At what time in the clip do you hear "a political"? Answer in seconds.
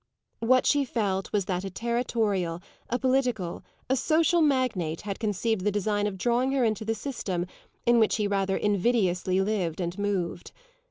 2.89-3.61